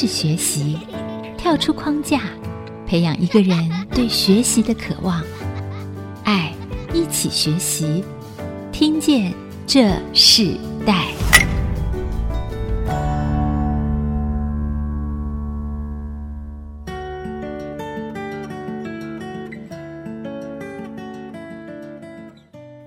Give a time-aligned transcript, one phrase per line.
[0.00, 0.78] 是学习，
[1.36, 2.20] 跳出框架，
[2.86, 5.20] 培养一个人对学习的渴望。
[6.22, 6.54] 爱，
[6.94, 8.04] 一起学习，
[8.70, 9.34] 听见
[9.66, 10.56] 这世
[10.86, 11.08] 代。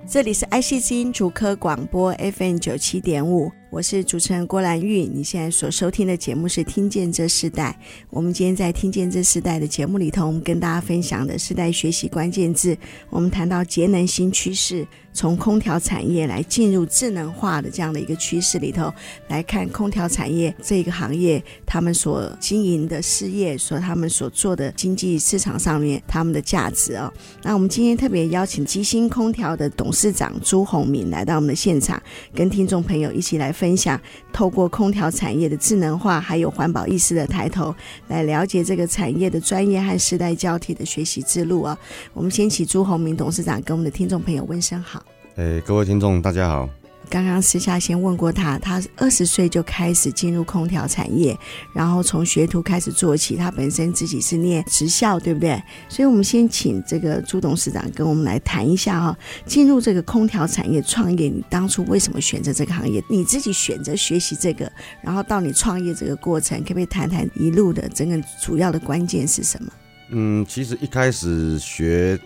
[0.07, 3.51] 这里是 IC 之音竹科广播 FM 九七点五。
[3.71, 7.73] 我是主持人郭兰玉，你现在所收听的节目是《听见这世代》。
[8.09, 12.77] 我们今天在《听见这世代》的节目里头，我们跟大家分享的世代学习关键字，
[13.09, 18.93] 我们谈到节能新趋势，从空调产业来进入智能化的这样的一个趋势里头
[19.29, 27.09] 来看空调产业这个行业，他们所经营的事业，所他们所做的经济市场上面他们的价值哦。
[27.41, 32.03] 那我们今天特别邀请基星空调的董事长朱宏明来到我们的现场，
[32.35, 33.55] 跟听众朋友一起来。
[33.61, 34.01] 分享
[34.33, 37.73] 透过空调产业的智能化，还有环保意识的抬头，
[38.07, 41.77] 来了解这个产业的专业和时代交替的学习之路啊！
[42.11, 45.03] 我们先请朱宏明董事长跟我们的听众朋友问声好。
[45.35, 46.67] 诶，各位听众，大家好。
[47.09, 51.37] 刚刚私下先问过他，他二十岁就开始进入空调产业，
[51.73, 53.35] 然后从学徒开始做起。
[53.35, 55.61] 他本身自己是念职校，对不对？
[55.89, 63.03] 所以，我们先请这个朱董事长跟我们来谈一下哈、进入这个空调产业创业，你当初为什么选择这个行业？
[63.09, 69.71] 你自己选择学习这个，然后到你创业这个过程，可不可以谈谈一路的整个主要的关键是什么？
[70.11, 72.17] 嗯，其实一开始学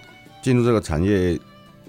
[0.43, 1.39] 进入这个产业，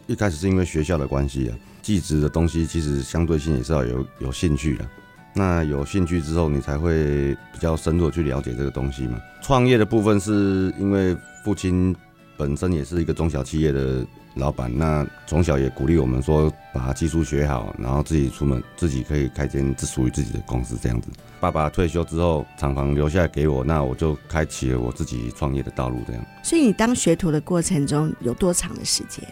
[0.06, 1.56] 一开始是因为学校的关系啊。
[1.86, 4.84] 技职的东西其实相对性也是要有有兴趣的，
[5.32, 9.20] 那有兴趣之后，你才会比较深入去了解这个东西嘛。
[9.40, 11.94] 创业的部分是因为父亲
[12.36, 21.08] 本身也是一个中小企业的老板，那从小也鼓励我们说把技术学好，然后自己出门自己可以开间只属于自己的公司这样子。
[21.38, 26.26] 爸爸退休之后，厂房留下来给我，那我就开启了我自己创业的道路这样。
[26.42, 29.25] 所以你当学徒的过程中有多长的时间？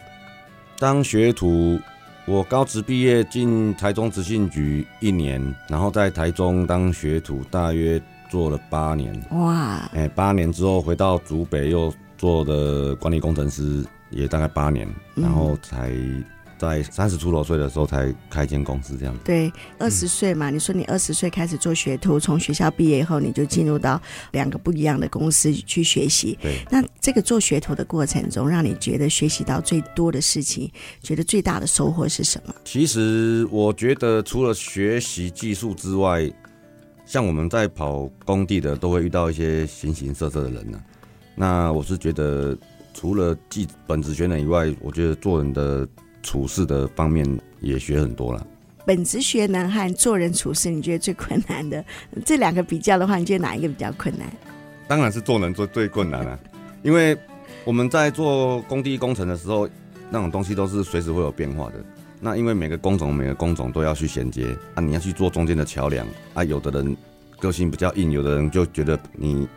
[0.78, 1.80] 当学徒。
[2.26, 9.14] 我高职毕业进台中职信局一年，然后在台中当学徒，大约做了八年。
[9.32, 9.88] 哇！
[9.92, 15.92] 哎，八年之后回到竹北，又做的管理工程师，也大概八年，然后才。
[16.58, 19.20] 在三十出头岁的时候才开一间公司，这样子。
[19.24, 24.00] 对，二十岁嘛，嗯、你说你二十岁开始做学徒，从学校毕业以后，你就进入到
[24.32, 26.38] 两个不一样的公司去学习。
[26.40, 30.70] 对，那这个做学徒的过程中，让你觉得学习到最多的事情，
[31.02, 32.54] 觉得最大的收获是什么？
[32.64, 36.30] 其实我觉得除了学习技术之外，
[37.04, 40.84] 像我们在跑工地的，都会遇到一些形形色色的人呢、啊。
[41.34, 42.56] 那我是觉得，
[42.94, 45.86] 除了技本职学能以外，我觉得做人的。
[46.24, 47.24] 处事的方面
[47.60, 48.44] 也学很多了。
[48.86, 51.82] 本职学能和做人处事，你觉得最困难的
[52.26, 54.28] 这两个比较的话，你觉得哪一个比较困难？
[54.88, 56.38] 当然是做人做最困难了，
[56.82, 57.16] 因为
[57.64, 59.66] 我们在做工地工程的时候，
[60.10, 61.74] 那种东西都是随时会有变化的。
[62.20, 66.44] 那因为每个工种每个工种都要去衔接啊，你要去做中间的桥梁啊。
[66.44, 66.94] 有的人
[67.38, 69.48] 个性比较硬，有的人就觉得你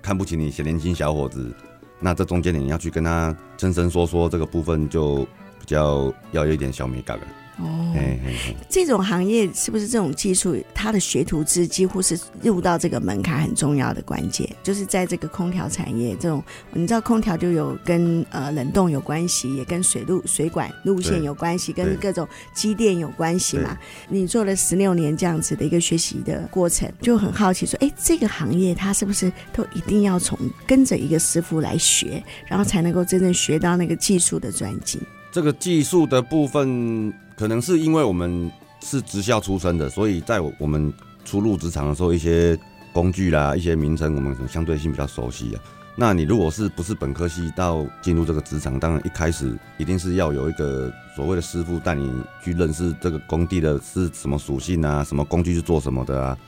[0.00, 1.52] 看不起你年轻小伙子，
[1.98, 5.26] 那这中间你要去跟他伸伸缩缩，这个部分就。
[5.60, 7.26] 比较要有一点小美感的
[7.62, 23.76] 哦，嘿嘿嘿，这种行业是不是这种技术，它的学徒制几乎是入到这个门槛很重要的关键，就是在这个空调产业这种，你知道空调就有跟呃冷冻有关系，也跟水路水管路线有关系，跟各种机电有关系嘛。
[24.08, 34.98] 你做了十六年这样子的一个学习的过程，就很好奇说，哎，这个行业它是不是都一定要从跟着一个师傅来学，然后才能够真正学到那个技术的专精？
[35.32, 38.50] 这个技术的部分，可能是因为我们
[38.82, 40.92] 是职校出身的，所以在我们
[41.24, 42.58] 初入职场的时候，一些
[42.92, 45.62] 工具啦、一些名称，我们相对性比较熟悉啊。
[45.96, 52.10] 那你如果是不是本科系到进入这个职场，当然一开始一定是要有一个所谓的师傅带你
[52.42, 56.38] 去认识这个工地的是什么属性啊，什么工具是做什么的啊，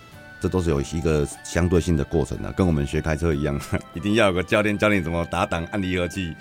[0.41, 3.61] 这都是有一个相对性的过程的，跟我们学开车一样，
[3.95, 6.35] 一定要有个教练教你怎么打档、按离合器。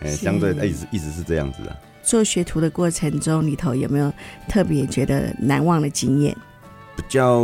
[0.00, 1.76] 哎，相对一直一直是这样子的。
[2.02, 4.12] 做学徒的过程中，里头有没有
[4.48, 6.36] 特别觉得难忘的经验？
[6.96, 7.40] 比较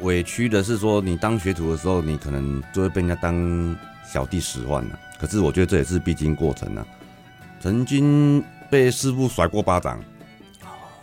[0.00, 4.98] 委屈的是说，你当学徒的时候，你可能就会被人家当小弟使唤了。
[5.18, 6.86] 可是我觉得这也是必经过程啊。
[7.60, 10.00] 曾经被师傅甩过巴掌，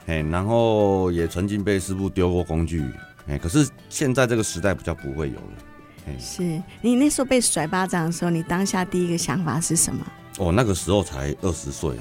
[0.08, 2.84] 哎，然后也曾经被师傅丢过工具，
[3.28, 6.18] 哎，可是现在这个时代比较不会有了。
[6.18, 10.06] 是你那时候被甩巴掌的时候，你当下第一个想法是什么？
[10.38, 11.92] 哦，那个时候才二十岁，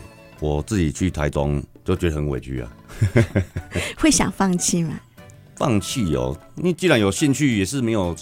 [0.41, 2.71] 我自己去台中就觉得很委屈啊。
[3.99, 5.01] 会想放弃吗？
[5.57, 8.15] 放弃哦，你既然有兴趣，也是没有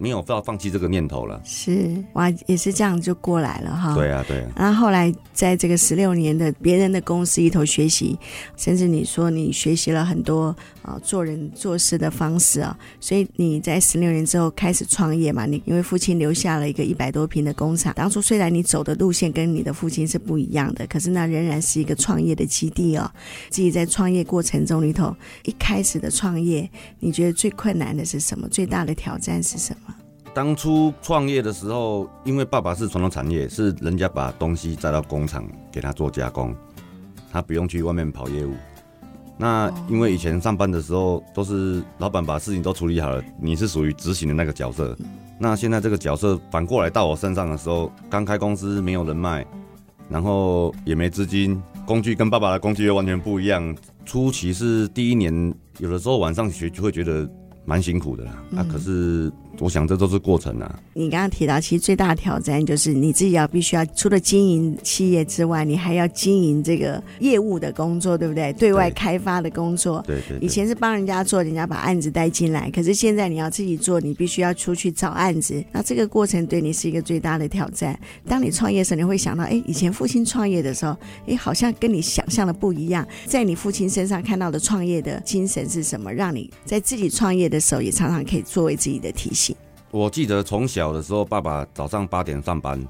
[0.00, 1.38] 没有要放弃这个念头了。
[1.44, 3.94] 是，哇，也是这样就过来了哈。
[3.94, 4.50] 对啊，对啊。
[4.56, 8.18] 然后后来在这个十六年的别人的公司里头学习，
[8.56, 15.44] 甚至你说你学习了很多啊、做人做事的方式啊，所以你在十六年之后开始创业嘛。
[15.44, 23.10] 你因为父亲留下了一个一百多平的工厂，当初虽然你走的路线跟你的父亲是不一样的，可是那仍然是一个创业的基地哦。
[23.50, 25.14] 自己在创业过程中里头，
[25.44, 26.68] 一开始的创业，
[27.00, 28.48] 你觉得最困难的是什么？
[28.48, 29.89] 最大的挑战是什么？
[30.32, 36.54] 当初创业的时候，因为爸爸是传统产业，是人家把东西带到工厂给他做加工，
[37.32, 38.54] 他不用去外面跑业务。
[39.36, 44.96] 那因为以前上班的时候都是老板把事情都处理好了，你是属于执行的那个角色。
[45.38, 49.44] 那现在这个角色反过来到我身上的时候，刚开公司没有人脉，
[50.08, 53.74] 然后也没资金，工具跟爸爸的工具又完全不一样。
[54.04, 57.28] 初期是第一年，有的时候晚上学就会觉得
[57.64, 58.32] 蛮辛苦的啦。
[58.56, 59.32] 啊，可是。
[59.58, 60.78] 我想这都是过程啊。
[60.94, 68.52] 你刚刚提到，其实最大的挑战就是你自己要必须要除了经营企业之外，你还要经营这个业务的工作，对不对？
[68.54, 70.02] 对外开发的工作。
[70.06, 70.38] 对对。
[70.40, 75.62] 以前是帮人家做，人家把案子带进来，可是现在你要自己做，你必须要出去找案子。
[75.72, 77.98] 那这个过程对你是一个最大的挑战。
[78.26, 83.06] 当你创业的时候，你会想到，哎，以前父亲创业的时候，哎，好像跟你想象的不一样。
[83.26, 86.12] 在你父亲身上看到的创业的精神是什么？
[86.12, 89.49] 让你在自己创业的时候，也常常可以作为自己的提醒。
[89.92, 92.80] 我记得从小的时候，爸爸早上八点上班，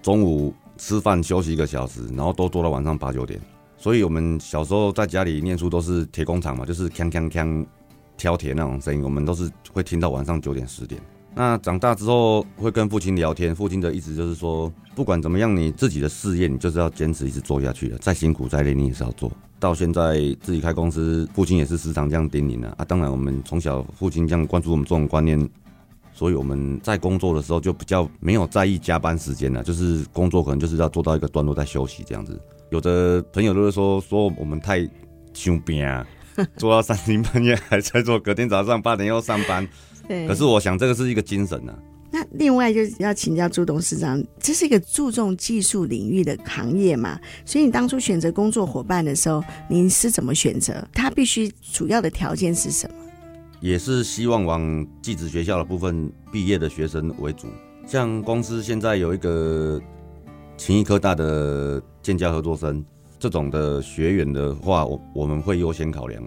[0.00, 3.38] 中午吃饭休息一个小时，然后都做到晚上八九点。
[3.76, 7.66] 所以我们小时候在家里念书都是铁工厂嘛，就是锵锵锵
[8.16, 10.98] 挑铁那种声音，我们都是会听到晚上九点十点。
[11.34, 19.30] 那长大之后会跟父亲聊天，父亲的意思就是说，不管怎么样，你自己的事业你就是要坚持一直做下去的，再辛苦再累你也是要做。
[19.60, 22.84] 到现在自己开公司，父亲也是时常这样叮咛的啊。
[22.86, 25.38] 当然，我们从小父亲这样灌输我们这种观念。
[26.16, 32.40] 所以我们在工作的时候就比较没有在意加班时间了，就是工作可能就是要做到一个段落再休息这样子。
[32.70, 34.88] 有的朋友都会说说我们太
[35.34, 36.06] 凶病啊，
[36.56, 39.68] 做到三更半夜还在做，隔天早上八点要上班。
[40.08, 40.26] 对。
[40.26, 41.78] 可是我想这个是一个精神啊。
[42.10, 47.20] 那另外就是要请教朱董事长，这是一个注重技术领域的行业嘛？
[47.44, 50.82] 所以你当初选择工作伙伴的时候，您是怎么选择？
[50.94, 52.96] 他必须主要的条件是什么？
[53.60, 57.46] 也是希望往技职学校的部分毕业的学生为主。
[57.86, 59.80] 像公司现在有一个
[60.56, 62.84] 勤益科大的建教合作生
[63.18, 66.22] 这种的学员的话，我我们会优先考量。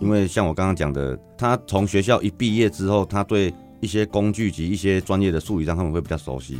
[0.00, 6.58] 因为像我刚刚讲的，他从学校一毕业之后，他对一些工具及一些专业的术语上他们会比较熟悉，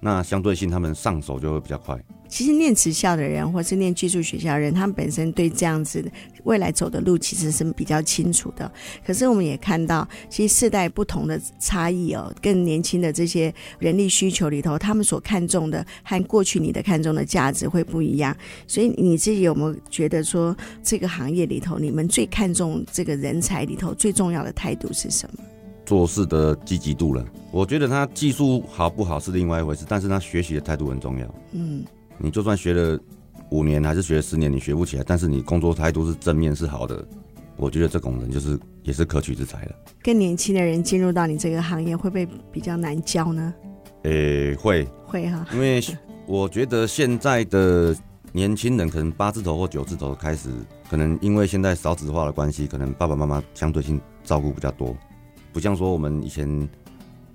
[0.00, 1.98] 那相对性他们上手就会比较快。
[2.28, 6.08] 其实念职校的人，或是念技术学校的人，他们本身对这样子的
[6.44, 8.70] 未来走的路其实是比较清楚的。
[9.04, 18.34] 可是我们也看到，其实世代不同的差异哦，更年轻的这些人力需求里头，他们所看重的和过去你的看重的价值会不一样。
[18.68, 25.44] 所以你自己有没有觉得说，这个行业里头，你们最看重这个人才里头最重要的态度是什么？
[25.90, 27.24] 做事的积极度了。
[27.50, 31.34] 我觉得他技术好不好是另外一回事，但是他学习的态度很重要。
[31.50, 31.84] 嗯。
[32.16, 32.96] 你就算学了
[33.50, 37.04] 五年还是学了十年，你学不起来，但是你工作态度是正面是好的，
[37.56, 39.72] 我觉得这种人就是也是可取之才了。
[40.00, 43.52] 更年轻的人进入到你这个行业，会不会比较难教呢？
[44.04, 45.82] 诶、欸，会会哈，因为
[46.24, 47.96] 我觉得现在的
[48.30, 50.50] 年轻人可能八字头或九字头开始，
[50.88, 54.96] 可能因为现在少子化的关系，可能爸爸妈妈相对性照顾比较多，
[55.52, 56.68] 不像说我们以前。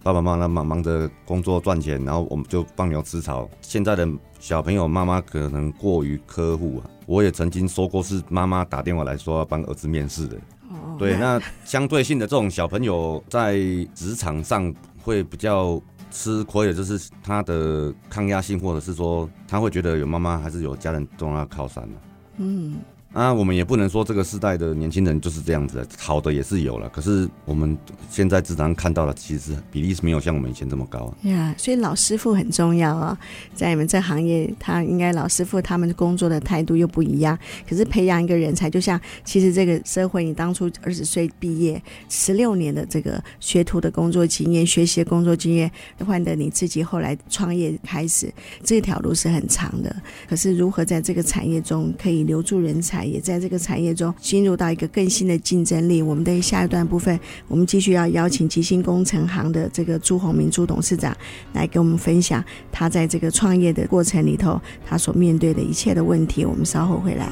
[0.04, 3.50] 爸爸妈妈忙忙着工作赚钱，然后我们就放牛吃草。
[3.60, 4.08] 现在的
[4.40, 6.86] 小朋友妈妈可能过于呵护啊。
[7.08, 10.38] 我也曾经说过，是妈妈打电话来说要帮儿子面试的。
[10.70, 13.58] 哦，对，那相对性的这种小朋友在
[13.96, 15.82] 职场上会比较
[16.12, 21.90] 吃亏的，就是他的抗压性，或者是说他会觉得有妈妈还是有家人重要靠山。
[22.38, 22.76] 嗯。
[23.16, 26.90] 啊，我们也不能说这个时代的年轻人就是这样子，好的也是有了。
[26.90, 27.78] 可是我们
[28.10, 31.30] 现在经常看到的，其实比例是没有像我们以前这么高啊。
[31.30, 33.18] 呀所以老师傅很重要啊，
[33.54, 37.40] 在你们这行业，他应该老师傅他们工作的态度又不一样。
[37.66, 45.72] 可是培养一个人才，就像其实这个社会，你当初二十岁毕业，十六年的这个学徒的工作经验、学习的工作经验，
[46.06, 48.30] 换得你自己后来创业开始，
[48.62, 49.96] 这条路是很长的。
[50.28, 53.05] 可是如何在这个产业中可以留住人才？
[53.06, 56.02] 也在这个产业中进入到一个更新的竞争力。
[56.02, 61.16] 我们的下一段部分，我们继续要邀请吉星工程行的这个朱鸿明朱董事长
[61.54, 66.46] 来给我们分享他在这个创业的过程里头，他所面对的一切的问题。
[66.46, 67.30] 我们稍后回来。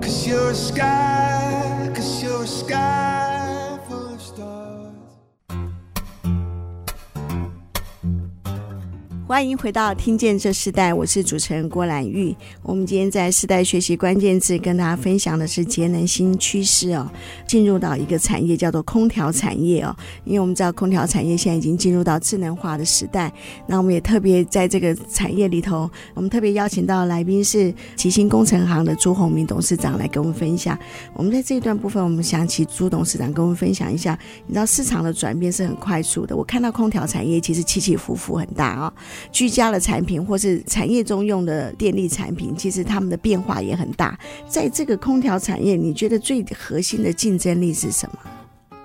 [0.00, 3.25] Cause you're a sky, cause you're sky
[9.28, 12.32] 欢迎回到《听见这世代》，我是主持人郭兰玉。
[12.62, 17.10] 我们今天在世代学习关键字跟大家分享的是节能新趋势哦，
[17.44, 19.92] 进入到一个产业叫做空调产业哦。
[20.24, 23.32] 因为我们知道空调产业现在已经进入到智能化的时代，
[23.66, 30.78] 那我们也特别在这个产业里头，我们特别邀请到来宾是奇星工程行的朱宏明董事长来跟我们分享。
[31.14, 34.16] 我们在这一段部分，我们想请朱董事长跟我们分享一下，
[34.46, 36.36] 你知道市场的转变是很快速的。
[36.36, 38.92] 我看到空调产业其实起起伏伏很大哦。
[39.32, 44.18] 居家的产品或是产业中用的电力产品，其实他们的变化也很大。
[44.48, 48.18] 在这个空调产业，你觉得最核心的竞争力是什么？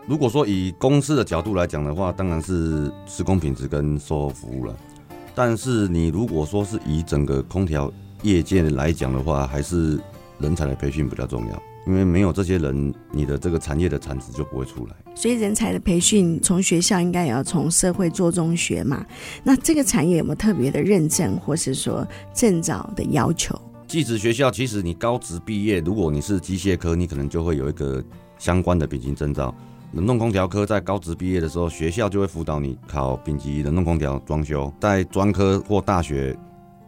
[0.08, 4.76] 如果说以公司的角度来讲的话，当然是施工品质跟售后服务了。
[5.34, 7.92] 但是你如果说是以整个空调
[8.24, 10.00] 业界来讲的话，还是
[10.40, 11.64] 人才的培训比较重要。
[11.88, 14.96] 因为没有这些人，你的这个产业的产值就不会出来。
[15.16, 19.06] 所以人才的培训，从学校应该也要从社会做中学嘛。
[19.44, 23.60] 那这个产业有没有特别的认证，或是说证照的要求？
[23.88, 28.02] 技职学校其实你高职毕业，如果你是机械科，你可能就会有一个
[28.38, 29.54] 相关的丙级证照。
[29.94, 34.72] 冷冻空调科在高职毕业的时候，学校就会辅导你考丙级冷冻空调装修。
[34.80, 36.34] 在专科或大学，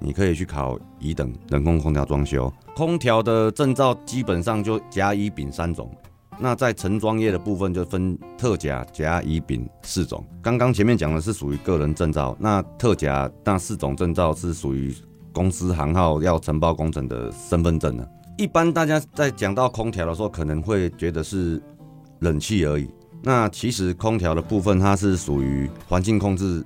[0.03, 2.51] 你可以去考乙等冷冻空调装修。
[2.75, 5.89] 空调的证照基本上就甲乙丙三种，
[6.37, 10.23] 那在承装业的部分就分特甲、甲、乙、丙四种。
[10.41, 14.93] 刚刚前面讲的是属于个人证照，那特甲那四种证照是属于
[15.31, 18.05] 公司行号要承包工程的身份证呢。
[18.37, 21.61] 一般大家在讲到空调的时候，可能会觉得是
[22.19, 22.89] 冷气而已。
[23.21, 26.65] 那其实空调的部分它是属于环境控制，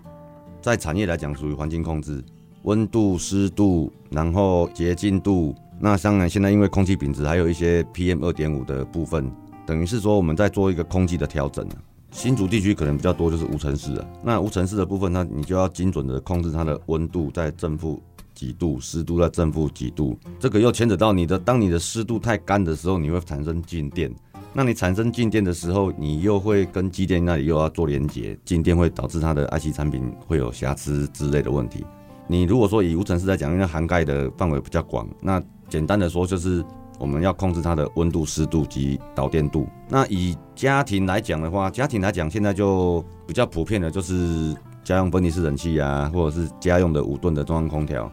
[0.59, 2.23] 在产业来讲属于环境控制，
[2.67, 5.55] 温度、湿度，然后洁净度。
[5.79, 9.31] 那当然，现在因为空气品质还有一些 PM 二点五的部分，
[9.65, 11.75] 等于是说我们在做一个空气的调整啊。
[12.11, 18.01] 新竹地区可能比较多就是无尘室啊，那无尘室的部分，那你就要精准的控制它的温度在正负
[18.33, 20.17] 几度，湿度在正负几度。
[20.37, 24.13] 这个又牵扯到你的，当你的湿度太干的时候，你会产生静电。
[24.51, 31.85] 那你产生静电的时候，你又会跟机电那里又要做连接，静电会导致它的 IC 产品会有瑕疵之类的问题。
[32.27, 36.63] 你如果说以无尘室来讲，因为涵盖的范围比较广，那简单的说，就是
[36.99, 39.67] 我们要控制它的温度、湿度及导电度。
[39.89, 48.11] 那以家庭来讲的话，家庭来讲，现在就比较普遍的，就是家用分离式冷气啊，或者是家用的五吨的中央空调。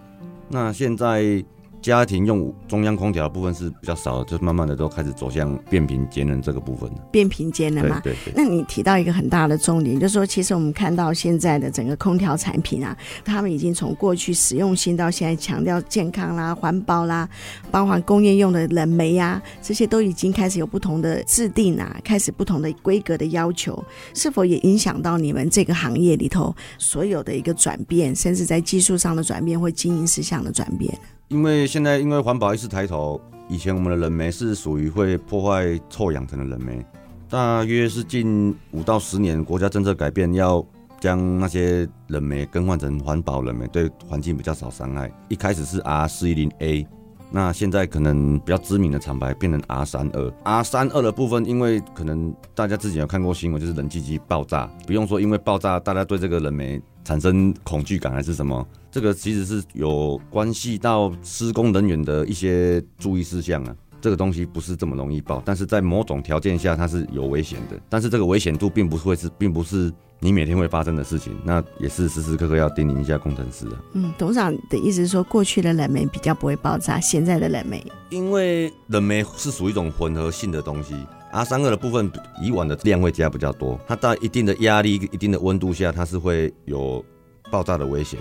[0.49, 1.45] 那现在。
[1.85, 6.97] 家庭用中央空调的部分是比较少的，就慢慢的都开始走向变频节能这个部分了。
[7.13, 8.35] 变频节能嘛，对对对。
[8.35, 17.29] 那你提到一个很大的重点，就是说，其实我们看到现在的整个空调产品啊，他们已经从过去实用性到现在强调健康啦、环保啦，
[17.71, 30.99] 包含工业用的冷媒呀，这些都已经开始有不同的制定啊，开始不同的规格的要求，是否也影响到你们这个行业里头所有的一个转变，甚至在技术上的转变或经营事项的转变？
[31.29, 36.85] 因为现在因为环保意识抬头，以前我们的冷媒是属于会破坏臭氧层的冷媒，
[37.31, 40.65] 大约是近五到十年，国家政策改变，要
[41.01, 45.11] 将那些冷媒更换成环保冷媒，对环境比较少伤害。
[45.29, 46.87] 一开始是 R 四一零 A，
[47.31, 50.33] 那现在可能比较知名的厂牌变成 R 三二。
[50.45, 58.67] R 三二的部分，因为可能大家之前有看过新闻，就是冷气机爆炸，不用说因为爆炸，大家对这个冷媒产生恐惧感还是什么？
[58.95, 73.77] 这个其实是有关系到施工人员的一些注意事项啊，这个东西不是这么容易爆，但是在某种条件下它是有危险的，但是这个危险度并不会是，并不是你每天会发生的事情，那也是时时刻刻要叮咛一下工程师的。
[73.95, 80.95] 嗯，董事长的意思是说，过去的冷媒比较不会爆炸，现在的冷媒，因为冷媒是属于一种混合性的东西
[81.33, 82.09] ，R 三二的部分
[82.41, 87.05] 以往的量会加比较多，它在一定的压力、一定的温度下，它是会有
[87.51, 88.21] 爆炸的危险。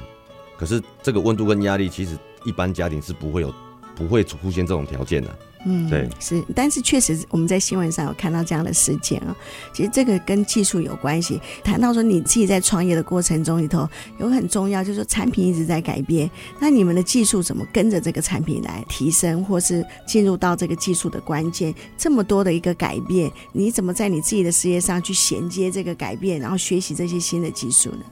[0.58, 3.54] 可是这个温度跟压力，其实一般家庭是不会有，
[3.96, 5.40] 不会出现这种条件的。
[5.66, 9.34] 嗯，对，是，但是确实我们在新闻上有看到这样的事件啊。
[9.72, 11.40] 其实这个跟技术有关系。
[11.64, 13.88] 谈到说你自己在创业的过程中里头
[14.20, 16.30] 有很重要，就是说产品一直在改变，
[16.60, 21.74] 那你们的技术怎么跟着这个产品来提升，或是进入到这个技术的关键？
[21.98, 28.04] 这么多的一个改变，你怎么在你自己的事业上去衔接这个改变，然后学习这些新的技术呢？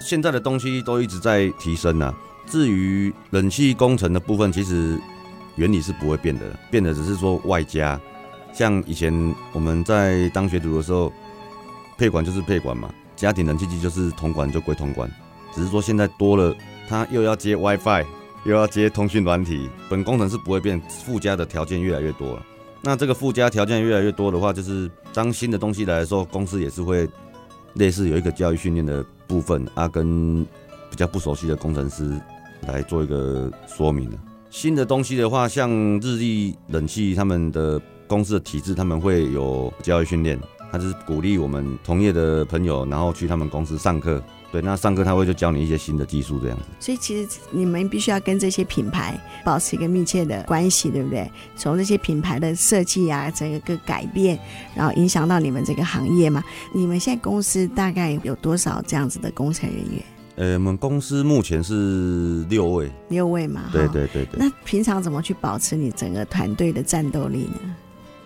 [0.00, 2.14] 现在的东西都一直在提升呐、
[2.46, 4.98] 至于冷气工程的部分，其实
[5.56, 8.00] 原理是不会变的，变的只是说外加。
[8.52, 9.12] 像以前
[9.52, 11.12] 我们在当学徒的时候，
[11.96, 15.08] 配管就是配管嘛，家庭冷气机就是铜管就归铜管，
[15.54, 16.56] 只是说现在多了，
[16.88, 18.04] 它又要接 WiFi，
[18.44, 22.42] 又要接通讯软体，本工程是不会变，附加的条件越来越多了。
[22.82, 27.06] 那这个附加条件越来越多的话，就是当新的东西来的时候，公司也是会
[27.74, 30.44] 类似有一个教育训练的部分啊，跟
[30.90, 32.20] 比较不熟悉的工程师
[32.66, 34.10] 来做一个说明。
[34.50, 35.70] 新的东西的话，像
[36.00, 40.36] 日立冷气他们的公司的体制，他们会有教育训练，
[40.72, 44.22] 他就是鼓励我们同业的朋友，然后去他们公司上课。
[44.52, 46.64] 对，那上课他会就教你一些新的技术这样子。
[46.80, 51.30] 所以其实你们必须要跟这些品牌保持一个密切的关系，对不对？
[51.54, 54.36] 从这些品牌的设计啊，整个个改变，
[54.74, 56.42] 然后影响到你们这个行业嘛。
[56.72, 60.02] 你们现在公司大概有多少这样子的工程人员？
[60.34, 62.90] 呃，我们公司目前是六位。
[63.08, 63.70] 六位嘛？
[63.72, 64.36] 对对对对。
[64.36, 67.76] 那平常怎么去保持你整个团队的战斗力呢？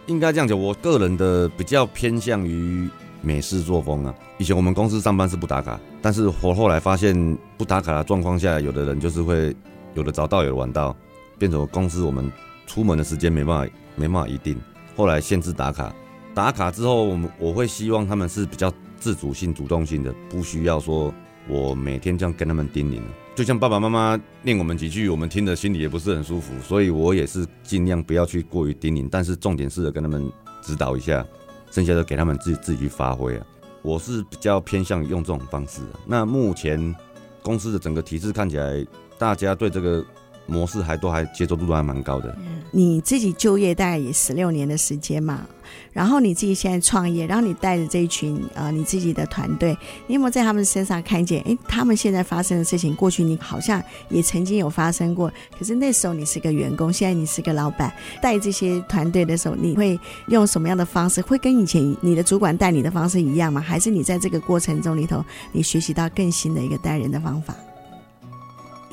[0.06, 2.88] 应该这样讲，我个人的比较偏向于。
[3.26, 4.14] 美式作风啊！
[4.36, 9.56] 以前我们公司上班是不打卡，但是我后来发现不打卡的状况下，有的人就是会
[9.94, 10.94] 有的早到，有的晚到，
[11.38, 12.30] 变成公司我们
[12.66, 14.60] 出门的时间没办法没办法一定。
[14.94, 15.90] 后来限制打卡，
[16.34, 18.70] 打卡之后，我们我会希望他们是比较
[19.00, 21.10] 自主性、主动性的，不需要说
[21.48, 23.00] 我每天这样跟他们叮咛。
[23.34, 30.30] 就像爸爸妈妈念我们几句，我们听着心里也不是很舒服，所以我也是尽量不要去过于叮咛，但是重点是跟他们
[30.62, 31.26] 指导一下。
[31.70, 33.44] 剩下的给他们自己自己去发挥啊！
[33.82, 35.80] 我是比较偏向于用这种方式。
[36.06, 36.94] 那目前
[37.42, 38.86] 公司的整个体制看起来，
[39.18, 40.04] 大家对这个
[40.46, 42.36] 模式还都还接受度都还蛮高的。
[42.70, 45.46] 你自己就业大概也十六年的时间嘛，
[45.92, 49.76] 然后你自己现在创业，然后你带着这一群呃你自己的团队，
[50.08, 51.40] 你有没有在他们身上看见？
[51.42, 61.22] 哎，他们现在发生的事情，过去你好像也曾经有发生过，可是那时候你是个员工，现在你是个老板，带这些团队的时候，你会用什么样的方式？
[61.22, 63.60] 会跟以前你的主管带你的方式一样吗？
[63.60, 67.54] 还是你在这个过程中里头，你学习到更新的一个带人的方法？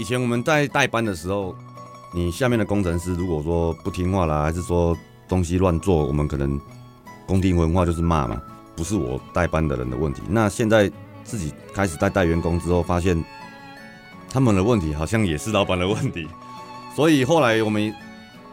[0.01, 1.55] 以前我们在带班的时候，
[2.11, 4.97] 你下面的工程师如果说不听话啦，还是说
[5.29, 6.59] 东西乱做，我们可能
[7.27, 8.41] 工地文化就是骂嘛，
[8.75, 10.23] 不是我带班的人的问题。
[10.27, 10.91] 那现在
[11.23, 13.23] 自己开始带带员工之后，发现
[14.27, 16.27] 他们的问题好像也是老板的问题，
[16.95, 17.93] 所以后来我们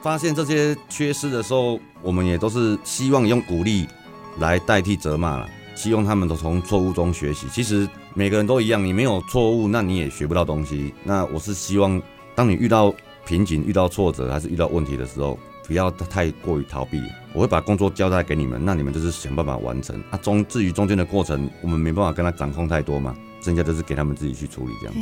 [0.02, 3.88] 发现这些缺失的时候，我们也都是希望用鼓励
[4.36, 5.48] 来代替责骂了。
[5.74, 7.46] 希望他们都从错误中学习。
[7.50, 10.92] 其实每个人都一样，你没有错误，那你也学不到东西。
[11.04, 12.00] 那我是希望，
[12.34, 12.92] 当你遇到
[13.26, 17.00] 瓶颈、遇到挫折，还是遇到问题的时候，不要太过于逃避。
[17.32, 20.02] 我会把工作交代给你们，那你们就是想办法完成。
[20.10, 24.94] 啊，中至于中间的过程，我们没办法跟他掌控太多嘛，剩下就是给他们自己去处理这样。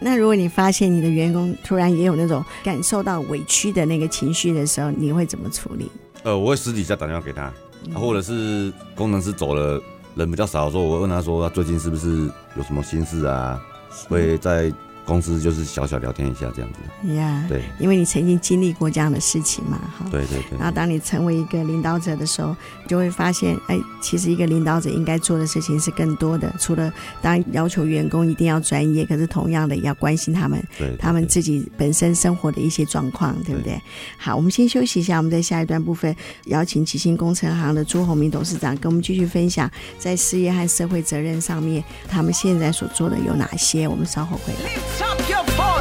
[0.00, 5.88] 那如果你发现你的员工突然也有那种感受到委屈的那个情绪的时候，你会怎么处理？
[6.24, 7.54] 呃，我会私底下打电话给他，啊，
[7.94, 9.80] 或者是工程师走了。
[10.14, 13.60] 人比较少的时候，我问他说：“他最近是不是有什么心事啊？”
[14.08, 14.72] 会在。
[15.04, 20.58] 公司就是小小聊天一下这样子，呀，对，因为你曾经经历过这样的事情嘛，哈，对对对。
[20.58, 22.56] 然后当你成为一个领导者的时候，
[22.88, 33.74] 就会发现，哎，其实一个领导者应该做的事情是更多的，除了当然要求员工一定要专业，可是同样的也要关心他们，对，对，对，他们自己本身生活的一些状况，对不对？
[33.74, 33.82] 对，
[34.16, 36.14] 好，我们先休息一下，我们在下一段部分
[36.46, 43.86] 邀请启新工程行的朱宏明董事长跟我们继续分享在事业和社会责任上面，他们现在所做的有哪些？
[43.86, 44.93] 我们稍后回来。
[44.96, 45.73] 欢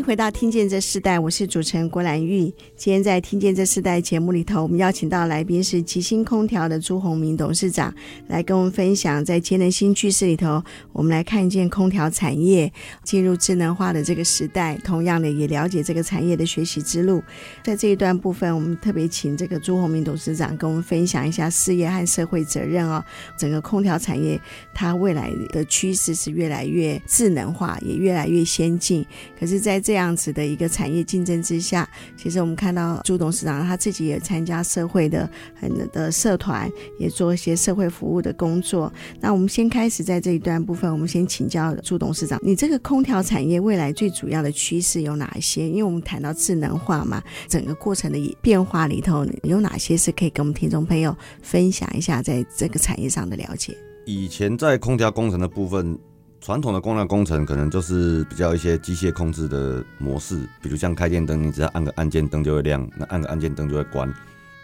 [0.00, 2.44] 迎回到《听见这世代》，我是主持人郭兰玉。
[2.74, 7.94] 今天在《听见这世代》节目里头，我们邀请到来宾是吉星空调的朱鸿明董事长，
[8.26, 10.62] 来跟我们分享在节能新趋势里头，
[10.94, 12.72] 我们来看见空调产业
[13.04, 17.22] 进入智能化的这个时代，同样的也了解这个产业的学习之路。
[17.62, 23.04] 在这一段部分，我们特别请这个朱鸿明董事长跟我们分享一下事业和社会责任哦。
[23.36, 24.40] 整个空调产业
[24.72, 29.04] 它未来的趋势是越来越智能化，也越来越先进。
[29.38, 38.92] 可是，在这这样子的一个产业竞争之下，其实我们看到朱董事长他自己也参加社会的很的社团，也做一些社会服务的工作。
[39.18, 45.68] 那我们先开始在这一段部分，我们先请教朱董事长，你这个空调产业未来最主要的趋势有哪一些？
[45.68, 53.76] 因为我们谈到智能化嘛，整个过程的变化里头有哪些是可以跟我们听众朋友分享一下，在这个产业上的了解？
[54.06, 55.98] 以前在空调工程的部分。
[56.40, 64.12] 传统的空调工程可能就是比较一些机械控制的模式，比如像开电灯，你只要按个按键灯就会亮，那按个按键灯就会关。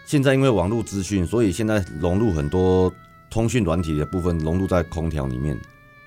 [0.07, 2.91] 现在因为网络资讯，所以现在融入很多
[3.29, 5.59] 通讯软体的部分融入在空调里面。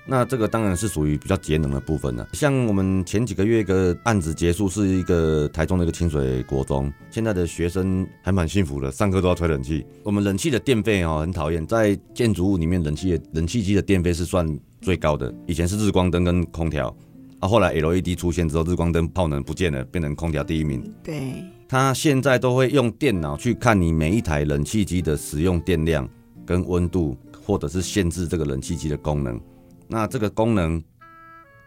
[0.06, 2.28] 那这个当然是属于比较节能的部分了。
[2.32, 9.86] 像我们前几个月一个案子结束，是一个台中的一个清水国中，现在的学生还蛮幸福的，上课都要吹冷气。
[10.02, 14.48] 我们冷气的电费哦，很讨厌，在建筑物里面冷气冷气机的电费是算
[14.80, 15.32] 最高的。
[15.46, 16.94] 以前是日光灯跟空调，
[17.38, 20.82] 啊，后来 LED 出现之后，日光灯耗能不见了，变成空调第一名。
[21.02, 26.08] 对，他现在都会用电脑去看你每一台冷气机的使用电量
[26.44, 29.40] 跟温度，或者是限制这个冷气机的功能。
[29.88, 30.82] 那这个功能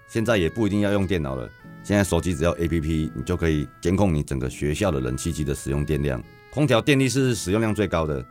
[0.08, 1.50] 现在也不一定要用电脑了，
[1.84, 6.24] 现在手机只要 APP，你就可以监控你整个学校的冷气机的使用电量。
[6.54, 8.24] 空调电力是使用量最高的，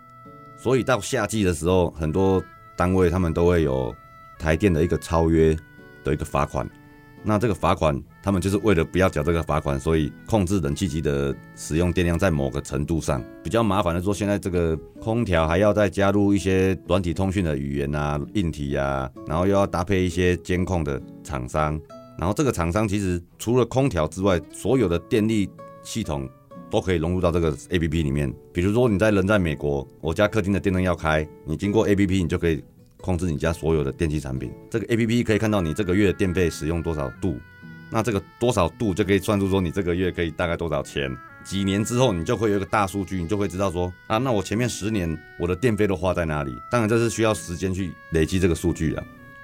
[0.57, 2.43] 所以到夏季的时候，很多
[2.77, 3.95] 单位他们都会有
[4.43, 5.57] 台电的一个超约
[6.03, 6.69] 的一个罚款。
[7.25, 21.81] 那这个罚款，他们就是为了不要缴这个罚款，所以控制冷气机的使用电量在某个程度上比较麻烦的说，现在这个空调还要再加入一些软体通讯的语言啊、硬体啊，然后又要搭配一些监控的厂商，
[22.19, 25.49] 然后这个厂商其实除了空调之外，所有的电力
[25.85, 26.29] 系统
[26.69, 28.35] 都可以融入到这个 APP 里面。
[28.53, 32.65] 比如说你在人在美国，我家客厅的电灯要开，你经过 APP，你就可以。
[33.03, 37.39] 控制你家所有的电器产品，这个 APP 可以看到你这个月电费使用多少度，
[37.91, 41.15] 那这个多少度就可以算出说你这个月可以大概多少钱。
[41.45, 46.57] 几年之后，你就会有一个大数据，你就会知道说啊，那我前面十年我的电费都花在哪里？
[46.71, 49.03] 当然这是需要时间去累积这个数据啊。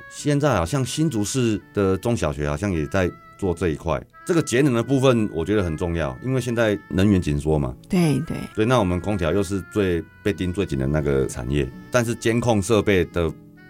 [0.09, 7.75] 现在好像新竹市的中小学好像也在做这一块，这个节能的部分我觉得很重要，因为现在能源紧缩嘛。
[7.89, 8.37] 对对。
[8.55, 13.29] 所以那我们空调又是最被盯最紧的那个产业，但是监控设备的。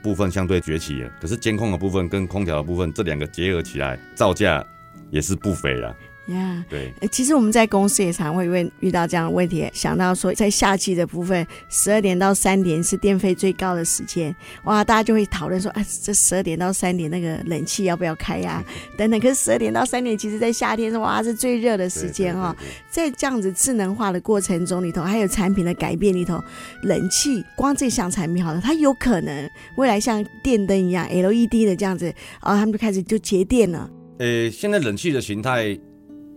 [0.08, 4.64] 部分相对崛起了，可是监控的部分跟空调的部分这两个结合起来，造价
[5.10, 5.94] 也是不菲了。
[6.28, 6.70] 呀，Yeah.
[6.70, 18.64] 对，其实我们在公司也常会问遇到这样的问题，想到说在夏季的部分，十二点到三点是电费最高的时间，哇，大家就会讨论说，啊，这十二点到三点那个冷气要不要开呀？
[18.96, 19.18] 等等。
[19.18, 22.54] 可是十二点到三点，其实在夏天是哇是最热的时间哈，
[22.90, 26.42] 在这样子智能化的过程中里头，还有产品的改变里头，
[26.82, 32.04] 冷气光这项产品好了，它有可能未来像电灯一样 LED 的这样子，
[32.42, 33.90] 然后他们就开始就节电了。
[34.18, 35.78] 呃，现在冷气的形态。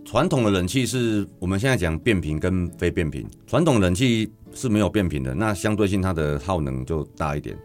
[0.04, 3.26] 传统的冷气是我们现在讲变频跟非变频。
[3.46, 7.56] 传统冷气是没有变频的，那相对性它的耗能就大一点。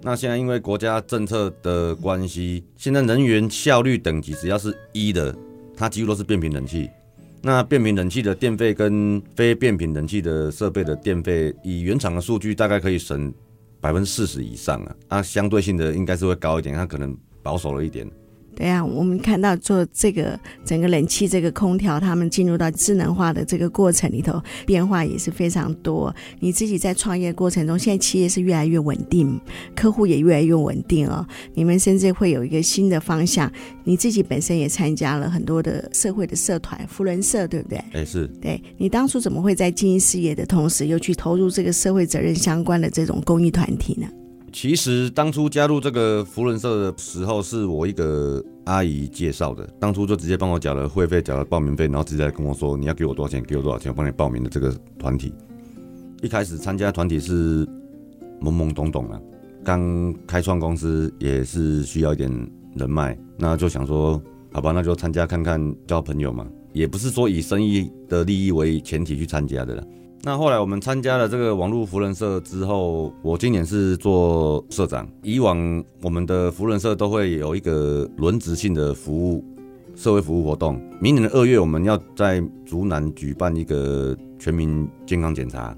[0.00, 5.36] 那现在因为国家政策的关系，现在能源效率等级只要是一的，
[5.76, 6.88] 它几乎都是变频冷气。
[7.42, 13.32] 那变频冷气的电费跟非变频冷气的设备的电费，以原厂的数据大概可以省
[13.80, 14.94] 百分之四十以上啊。
[15.08, 18.08] 它相对性的应该是会高一点，它可能保守了一点。
[18.58, 26.12] 对呀，我们看到做这个整个冷气、这个空调，他们进入到智能化的这个过程里头，变化也是非常多。
[26.40, 29.40] 你自己在创业过程中，现在企业是越来越稳定，
[29.76, 31.24] 客户也越来越稳定哦。
[31.54, 33.48] 你们甚至会有一个新的方向，
[33.84, 37.78] 你自己本身也参加了很多的社会的社团，扶轮社，对不对？
[37.92, 38.26] 哎，是。
[38.40, 44.08] 对，你当初怎么会在经营事业的同时，又去投入这个社会责任相关的这种公益团体呢？
[44.60, 49.64] 其实当初加入这个福伦社的时候，是我一个阿姨介绍的。
[49.78, 53.40] 当初就直接帮我缴了会费，缴了报名费，然后直接跟我说：“你要给我多少钱？
[53.44, 53.92] 给我多少钱？
[53.92, 55.32] 我帮你报名的这个团体。”
[56.22, 57.64] 一开始参加团体是
[58.40, 59.20] 懵懵懂懂啊，
[59.62, 62.28] 刚开创公司也是需要一点
[62.74, 64.20] 人脉，那就想说
[64.52, 66.44] ：“好吧，那就参加看看，交朋友嘛。”
[66.74, 69.84] 也不是说以生意的利益为前提去参加的啦。
[70.22, 75.08] 那后来我们参加了这个网络扶人社之后，我今年是做社长。
[75.22, 79.44] 以往我们的扶人社都会有一个轮值性的服务
[79.94, 80.80] 社会服务活动。
[81.00, 85.74] 明年的二月，我们要在竹南举办一个全民健康检查，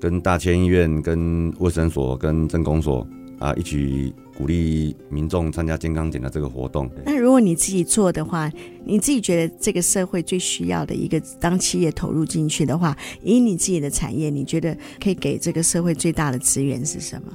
[0.00, 3.06] 跟大千医院、跟卫生所、跟政工所
[3.38, 4.14] 啊一起。
[4.38, 6.88] 鼓励民众参加健康检查这个活动。
[7.04, 8.48] 那如果你自己做的话，
[8.84, 17.32] 你自己觉得这个社会最需要的一个，当企业投入进去的话，以你自己的产业，你觉得可以给这个社会最大的资源是什么？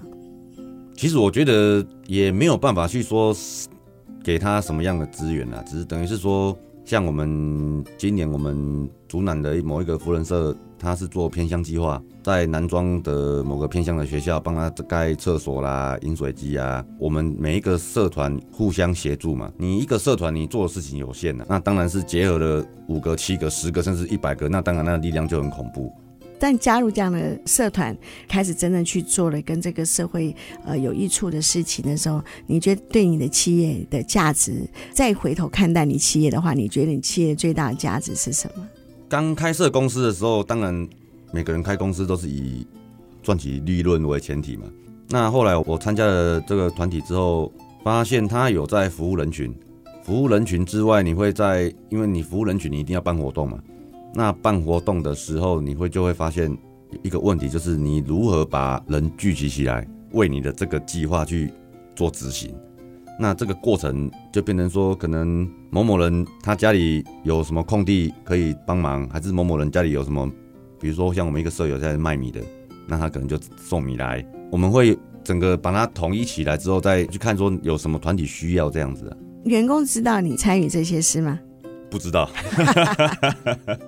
[0.96, 3.36] 其实我觉得也没有办法去说
[4.24, 10.56] 给他什么样的资源啊，只是等于是说，像我们今年我们竹南的某一个福人社。
[10.84, 16.86] 他是做偏乡计划，在南庄的某个偏乡的学校帮他盖厕所啦、饮水机啊。
[17.00, 19.50] 我们每一个社团互相协助嘛。
[19.58, 25.92] 你一个社团你做的事情有限的，那当然是结合了五个、七个、十个，甚至一百个，那当然那力量就很恐怖。
[26.40, 27.96] 但加入这样的社团，
[28.28, 38.68] 开始真正去做了跟这个社会呃有益处的事情的时候，你觉得对你的企业的价值，再回头看待你企业的话，你觉得你企业最大的价值是什么？
[39.10, 40.88] 刚开设公司的时候，当然
[41.32, 42.66] 每个人开公司都是以
[43.22, 44.64] 赚取利润为前提嘛。
[45.10, 47.52] 那后来我参加了这个团体之后，
[47.84, 49.54] 发现他有在服务人群。
[50.04, 53.58] 服务人群之外，你会在，因为你服务人群，你一定要办活动嘛。
[54.14, 56.56] 那办活动的时候，你会就会发现
[57.04, 61.54] 一个问题，就是你如何把人聚集起来，为你的这个计划去
[61.96, 62.54] 做执行。
[63.20, 70.30] 那这个过程就变成说，可能某某人他家里有什么空地可以帮忙，还是某某人家里有什么，
[70.80, 72.42] 比如说像我们一个舍友在卖米的，
[72.88, 79.18] 那他可能就送米来，我们会整个把它统一起来之后，再去看说有什么团体需要这样子啊。
[79.46, 81.40] 员工知道你参与这些事吗？
[81.94, 82.28] 不知道，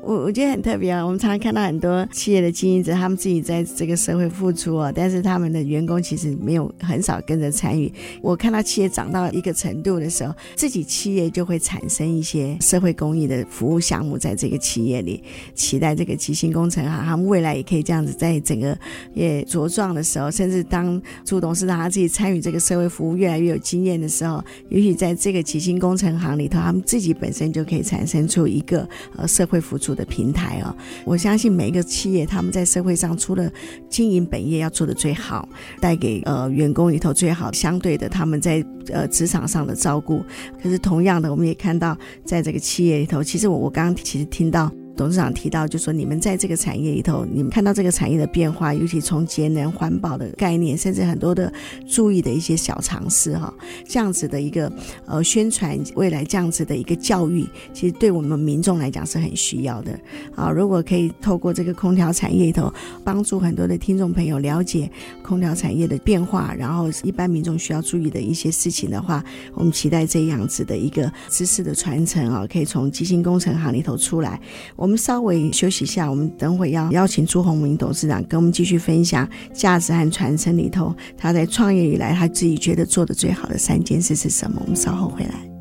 [0.03, 1.03] 我 我觉得很特别啊。
[1.03, 7.91] 我们常常看到很多企业的经营者，他们自己在这个社会付出哦，但是他们的员工其实没有很少跟着参与。
[8.21, 15.23] 我看到企业涨到一个程度的时候，自己企业就会产生一些社会公益的服务项目在这个企业里。
[15.55, 18.77] 期待这个吉星工程行，他们未来也可以这样子，在整个
[19.15, 27.94] 也茁壮的时候，甚至当朱董事长他自己参与这个社会服务越来越有经验的时候，也许在这个吉星工程行里头，他们自己本身就可以参。
[27.95, 33.49] 产生出一个呃社会辅助的平台哦，我相信每一个企业他们在社会上除了
[33.89, 35.47] 经营本业要做的最好，
[35.79, 40.21] 带给呃员工里头最好，相对的他们在呃职场上的照顾，
[40.61, 44.69] 可是同样的我们也看到在这个企业里头，其实我我刚刚其实听到。
[44.95, 51.51] 董事长提到，就说你们在这个产业里头，你们看到这个产业的变化，尤其从节能环保的概念，甚至很多的
[51.87, 53.53] 注意的一些小尝试哈，
[53.87, 54.71] 这样子的一个
[55.05, 59.99] 呃宣传，未来这样子的一个教育，其实对我们民众来讲是很需要的
[60.35, 60.49] 啊。
[60.49, 64.89] 如果可以透过这个空调产业里头，帮助很多的听众朋友了解
[65.21, 74.39] 空调产业的变化，然后一般民众需要注意的一些事情的话，我们期待这样子的一个知识的传承啊，可以从基金工程行里头出来。
[74.75, 84.61] 我我们稍微休息一下，我们等会要邀请朱宏明董事长跟我们继续分享价值和传承里头，他在创业以来他自己觉得做的最好的三件事是什么？
[84.61, 85.54] 我们稍后回来。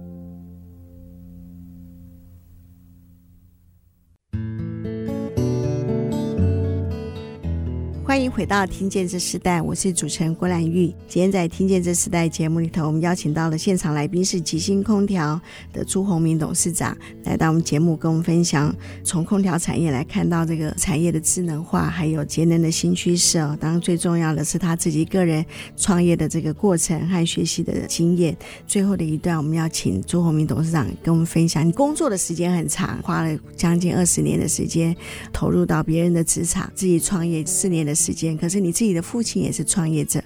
[8.07, 10.89] 欢迎回到《听见这时代》，我是主持人郭兰玉。
[11.09, 15.41] 今天在《听见这时代》节目里头，我们邀请到了现场来宾是吉星空调
[15.73, 23.57] 的朱宏明董事长，来到我们节目跟我们分享从空调产业来看到这个产业的智能化，还有节能的新趋势哦。
[23.59, 25.43] 当然最重要的是他自己个人
[25.75, 28.37] 创业的这个过程和学习的经验。
[28.67, 34.95] 最后的一段，我们要请朱宏明董事长跟我们分享，你工作的时间很长，花了将近二十年的时间
[35.33, 38.37] 投入到别人的职场，自己创业四年的时间。
[38.37, 40.23] 可是你自己的父亲也是创业者。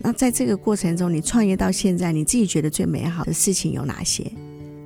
[0.00, 4.24] 那在这个过程中，你创业到现在，你自己觉得最美好的事情有哪些？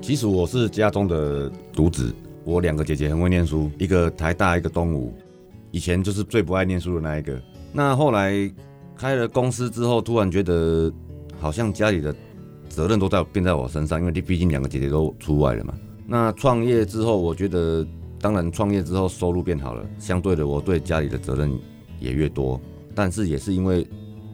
[0.02, 5.12] 其实我是家中的独子，我两个姐姐很会念书，一个台大，一个东吴。
[5.72, 7.40] 以前就是最不爱念书的那一个。
[7.72, 8.50] 那后来
[8.96, 10.92] 开了公司之后，突然觉得
[11.38, 12.14] 好像家里的
[12.68, 15.74] 责任都在变在我身上，因为你毕竟两个姐姐都出外了嘛。
[16.06, 17.84] 那创业之后，我觉得
[18.20, 21.50] 当然创业之后收入变好了，相对的我对家里的责任。
[21.98, 22.60] 也越多，
[22.94, 23.86] 但是也是因为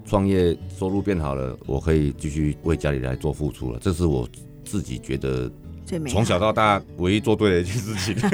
[0.05, 3.79] 创业收入变好了，我可以继续为家里来做付出了。
[3.81, 4.29] 这是我
[4.65, 5.51] 自己觉得
[6.09, 8.31] 从小到大唯一做对的一件事情。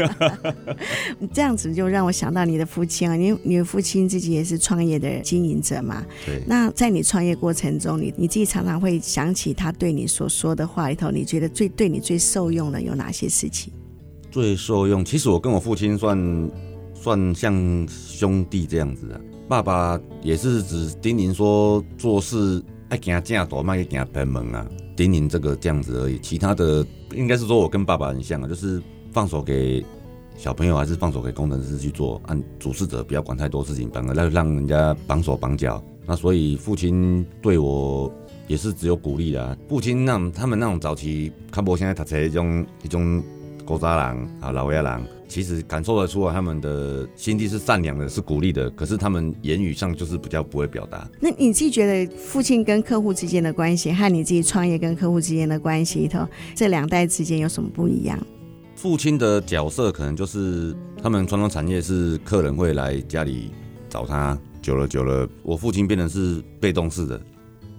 [1.33, 6.05] 这样子就让我想到你的父亲啊，你你的父亲自己也是创业的经营者嘛。
[6.25, 6.43] 对。
[6.47, 13.73] 那在你创业过程中，你你自己常常会想起他对你所说的话里头，你觉得最对你最受用的有哪些事情？
[14.31, 16.19] 最受用，其实我跟我父亲算。
[17.01, 26.19] 算像兄弟这样子的，爸爸也是只叮咛说做事爱行正大，卖去行偏门啊，叮咛这个这样子而已。
[26.19, 26.85] 其他的
[27.15, 28.83] 应该是说我跟爸爸很像啊，就是
[29.13, 29.85] 放手给
[30.37, 35.83] 小朋友，还是放手给工程师去做，按主事者不要管太多事情，反而让让人家绑手绑脚。
[36.05, 38.13] 那所以父亲对我
[38.47, 39.57] 也是只有鼓励的。
[39.69, 43.23] 父亲那他们那种早期看不现在读册一种一种
[43.65, 45.18] 古早人啊老爷人。
[45.29, 48.71] 其实感受得出来，他们的心地是善良的，是鼓励的。
[48.71, 51.07] 可是他们言语上就是比较不会表达。
[51.21, 58.19] 那你自己觉得父亲跟客户之间的关系，和你自己创业跟客户之间的关系里头，这两代之间有什么不一样？
[58.75, 63.51] 父亲的角色可能就是他们传统产业是客人会来家里
[63.91, 67.21] 找他，久了久了，我父亲变成是被动式的。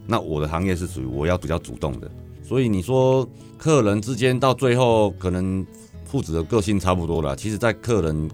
[0.05, 2.11] 那我的行业是属于我要比较主动的，
[2.43, 5.65] 所以你说客人之间到最后可能。
[6.09, 8.27] 父子的个性差不多了，其实，在客人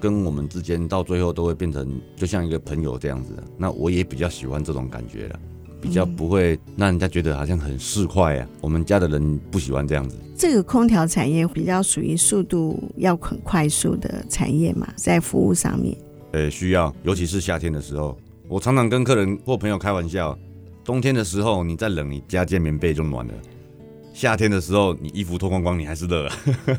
[0.00, 3.44] 跟我们之间，到最后都会变成就像一个朋友这样子的。
[3.58, 5.38] 那我也比较喜欢这种感觉了，
[5.78, 8.48] 比较不会让人家觉得好像很市侩啊。
[8.62, 10.16] 我们家的人不喜欢这样子。
[10.34, 15.94] 这个空调产业比较属于速度要很快速的产业嘛，在服务上面，
[16.32, 18.16] 呃，需要，尤其是夏天的时候，
[18.48, 20.38] 我常常跟客人或朋友开玩笑。
[20.82, 23.34] 冬天的时候你再冷，你加件棉被就暖了；
[24.18, 26.28] 夏天的时候你衣服脱光光，你还是热。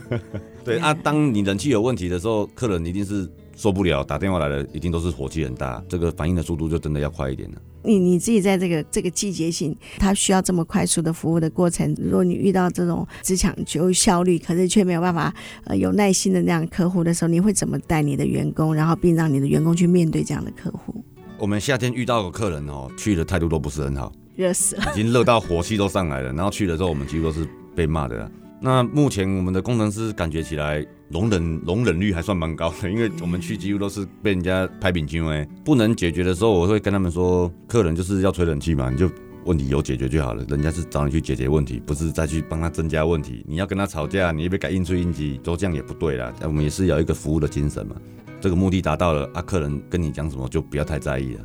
[0.66, 3.26] 对啊，当你冷气有问题的时候，客人一定是
[3.56, 7.62] 受不了，打电话来了，一定都是火气很大，这个反应的速度就真的要快一点了。
[7.82, 21.02] 你你自己在这个这个季节性，他需要这么快速的服务的过程，如果你遇到这种只讲求效率，可是却没有办法呃有耐心的那样客户的时候，你会怎么带你的员工，然后并让你的员工去面对这样的客户？
[21.38, 28.32] 我们夏天遇到的客人哦，去的态度都不是很好，热死了，已经热到火气都上来了，然后去了之后，我们几乎都是被骂的。
[28.62, 39.12] 那目前我们的工程师感觉起来容忍容忍率还算蛮高的，因为我们去几乎都是被人家拍饼筋哎，不能解决的时候，我会跟他们说，客人就是要吹冷气嘛，你就
[39.44, 43.44] 问题有解决就好了，人家是找你去解决问题，不是再去帮他增加问题。
[43.46, 46.34] 你要跟他吵架，你也别改应吹应急，都这样也不对啦。
[46.44, 47.98] 我们也是有一个服务的精神嘛，
[48.40, 51.42] 这个目的达到了啊，客人跟你讲什么就不要太在意了。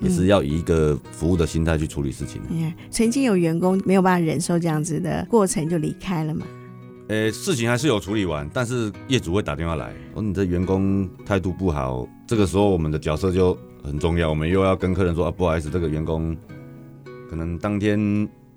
[0.00, 2.40] 也是要以一个服务的心态去处理事情。
[2.50, 6.46] 嗯，曾经有员工没有办法忍受这样子的过程就离开了嘛？
[7.08, 12.06] 呃，事情还是有处理完，但是业主会打电话来，说你这员工态度不好。
[12.26, 16.36] 这个时候我们的角色就很重要，我们又要跟客人说啊，不好意思，这个员工
[17.28, 17.98] 可能当天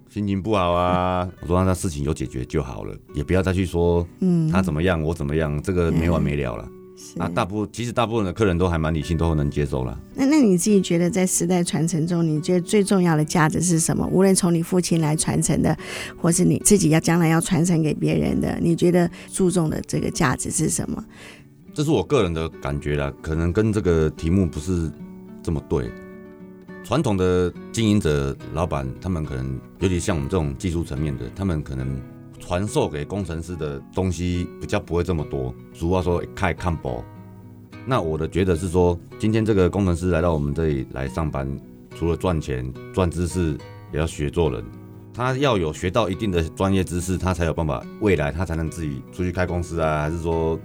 [0.08, 1.28] 心情不好啊。
[1.42, 6.70] 我说让他事情有解决就好了，也不要再去说嗯他怎么样，我怎么样，这个没完没了了。
[7.18, 9.98] 啊，大部其实大部分的客人都还蛮理性，都能接受了。
[10.16, 14.08] 那那你自己觉得在时代传承中，你觉得最重要的价值是什么？
[14.12, 15.78] 无论从你父亲来传承的，
[16.18, 21.04] 或是你自己要将来要传承给别人的，你觉得注重的这个价值是什么？
[21.74, 24.92] 这是我个人的感觉啦，可能跟这个题目不是
[25.42, 25.92] 这么对。
[26.84, 32.02] 传统的经营者、老板，他们可能尤其像我们这种技术层面的，他们可能。
[32.46, 37.02] 传授给工程师的东西比较不会这么多，俗话说开看薄。
[37.86, 41.50] 那我的觉得是说，今天这个工程师来到我们这里来上班，
[41.96, 43.58] 除了赚钱、赚知识，
[43.94, 44.62] 也要学做人。
[45.14, 50.60] 他要有学到一定的专业知识，他才有办法未来他才能自己出去开公司啊，还是说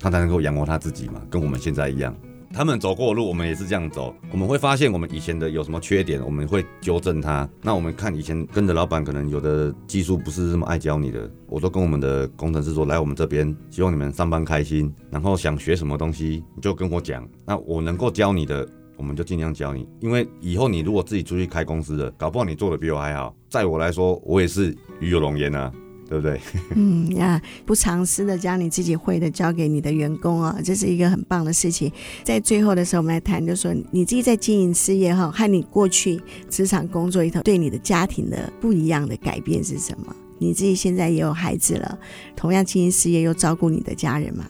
[0.00, 1.20] 他才能够养活他自己嘛？
[1.28, 2.14] 跟我们现在一样。
[2.52, 4.14] 他们走过的路，我们也是这样走。
[4.32, 7.48] 我们会发现我们以前的有什么缺点，我们会纠正它。
[7.62, 14.92] 那我们看以前跟着老板，可能有的技术不是这么爱教你的，我都跟我们的工程师说：来我们这边，希望你们上班开心。
[15.10, 17.28] 然后想学什么东西，你就跟我讲。
[17.44, 19.86] 那我能够教你的，我们就尽量教你。
[20.00, 23.34] 因为以后你如果自己出去开公司了，搞不好你做的比我还好。
[23.48, 25.72] 在我来说，我也是与有荣焉啊。
[26.08, 26.40] 对不对？
[26.74, 31.92] 嗯呀，不藏私的将你自己会的交给你的员工啊、哦，这是一个很棒的事情。
[32.24, 36.18] 在最后的时候，我们来谈，就是说你自己在经营事业哈，和你过去
[36.48, 40.16] 职场工作里头对你的家庭的不一样的改变是什么？
[40.38, 41.98] 你自己现在也有孩子了，
[42.34, 44.46] 同样经营事业又照顾你的家人嘛？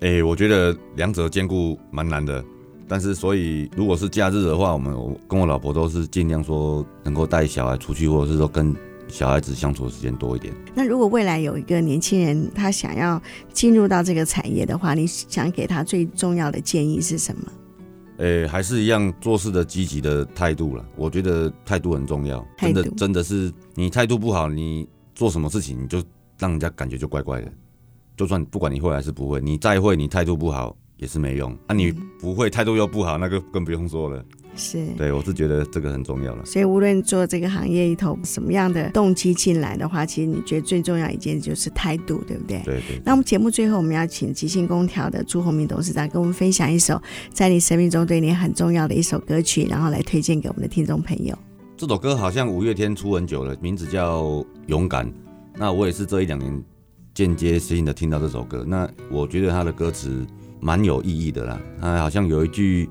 [0.00, 2.44] 哎，我觉得两者兼顾蛮难的，
[2.88, 8.74] 但是所以如果是假日的话，我们我跟我老婆都是尽量说能够带小孩出去，或者是说跟。
[9.08, 10.54] 小孩子相处的时间多一点。
[10.74, 13.20] 那如果未来有一个年轻人，他想要
[13.52, 17.42] 进入到这个产业的话，你想给他最重要的建议是什么？
[18.18, 20.84] 诶，还是一样做事的积极的态度了。
[20.96, 26.02] 我觉得态度很重要，真的真的是你态度不好，你做什么事情你就
[26.38, 27.52] 让人家感觉就怪怪的。
[28.16, 31.56] 就算不管你会还是不会，你再会你态度不好也是没用。
[31.68, 34.24] 那、啊、你不会态度又不好，那个更不用说了。
[34.58, 36.44] 是对，我是觉得这个很重要了。
[36.44, 42.60] 所以无论做这个行业里头什么样的动机进来的话，其实你觉得最重要一件就是态度，对不对？
[42.64, 43.00] 对对。
[43.04, 47.00] 那我们节目最后我们要请吉星空调的朱宏明董事长跟我们分享一首
[47.32, 51.38] 在你生命中对你很重要的一首歌曲，然后来推荐给我们的听众朋友。
[51.76, 54.22] 这首歌好像五月天出很久了，名字叫
[54.66, 55.06] 《勇敢》。
[55.56, 56.62] 那我也是这一两年
[57.14, 58.64] 间接性的听到这首歌。
[58.66, 60.26] 那我觉得他的歌词
[60.60, 61.60] 蛮有意义的啦。
[61.80, 62.90] 他好像有一句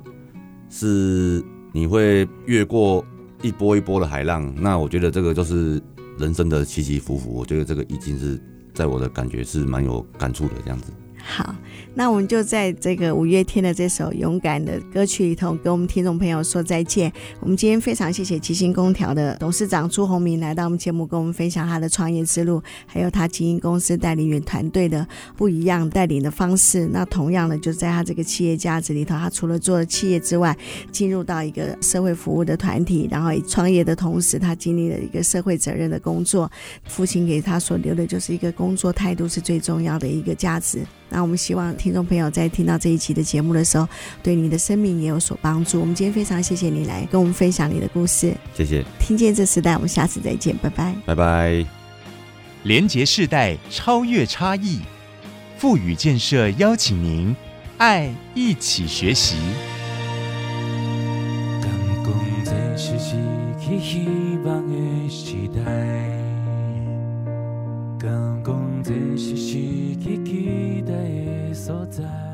[0.70, 1.44] 是。
[1.78, 3.06] 你会越过
[3.44, 5.80] 一波一波的海浪，那我觉得这个就是
[6.18, 7.32] 人生的起起伏伏。
[7.32, 8.42] 我觉得这个已经是
[8.74, 10.92] 在我的感觉是蛮有感触的这样子。
[11.30, 11.54] 好，
[11.94, 17.12] 那我们就在这个五月天的这首勇敢的歌曲里头，跟我们听众朋友说再见。
[17.42, 25.06] 我们今天非常谢谢吉星空调的董事长朱鸿明来到我们节目，跟我们分享他的创业之路，还有他经营公司带领员团队的
[25.36, 26.88] 不一样带领的方式。
[26.88, 30.58] 那同样的，就在他这个企业价值里头，他除了做企业之外，
[30.94, 36.50] 进入到一个社会服务的团体，然后创业的同时，他经历了一个社会责任的工作。
[36.86, 40.80] 父亲给他所留的就是一个工作态度是最重要的一个价值。
[41.18, 43.90] 那我们希望听众朋友在听到这一期的节目的时候，
[44.22, 45.80] 对你的生命也有所帮助。
[45.80, 48.86] 我们今天非常谢谢你来跟我们分享你的故事，谢谢。
[49.00, 51.66] 听见这时代，我们下次再见，拜拜，拜拜。
[52.62, 54.82] 连结世代，超越差异，
[55.58, 57.36] 富予建设邀请您，
[57.80, 59.38] 爱一起学习。
[63.60, 64.08] 去希
[64.46, 65.64] 望的时代，
[68.00, 68.08] 敢
[68.46, 72.27] 讲这是失去期待的所在。